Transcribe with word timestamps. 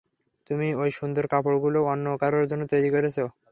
তুমি 0.49 0.67
ঐ 0.77 0.99
সুন্দর 0.99 1.23
কাপরগুলো 1.33 1.79
অন্য 1.91 2.05
কারো 2.21 2.39
জন্য 2.51 2.63
তৈরি 2.71 2.89
করছো? 2.93 3.23